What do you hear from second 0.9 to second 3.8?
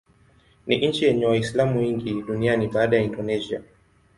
yenye Waislamu wengi duniani baada ya Indonesia.